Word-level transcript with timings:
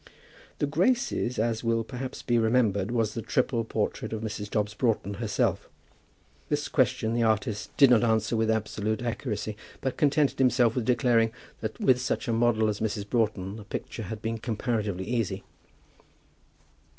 "The 0.57 0.65
Graces," 0.65 1.37
as 1.37 1.63
will 1.63 1.83
perhaps 1.83 2.23
be 2.23 2.39
remembered, 2.39 2.89
was 2.89 3.13
the 3.13 3.21
triple 3.21 3.63
portrait 3.63 4.13
of 4.13 4.23
Mrs. 4.23 4.49
Dobbs 4.49 4.73
Broughton 4.73 5.13
herself. 5.21 5.69
This 6.49 6.67
question 6.69 7.13
the 7.13 7.21
artist 7.21 7.69
did 7.77 7.91
not 7.91 8.03
answer 8.03 8.35
with 8.35 8.49
absolute 8.49 9.03
accuracy, 9.03 9.55
but 9.79 9.97
contented 9.97 10.39
himself 10.39 10.73
with 10.75 10.85
declaring 10.85 11.31
that 11.59 11.79
with 11.79 12.01
such 12.01 12.27
a 12.27 12.33
model 12.33 12.67
as 12.67 12.79
Mrs. 12.79 13.07
Broughton 13.07 13.57
the 13.57 13.63
picture 13.63 14.01
had 14.01 14.23
been 14.23 14.39
comparatively 14.39 15.05
easy. 15.05 15.43